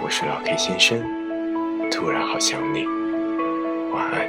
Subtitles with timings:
[0.00, 1.02] 我是老 K 先生，
[1.90, 2.86] 突然好想你，
[3.92, 4.27] 晚安。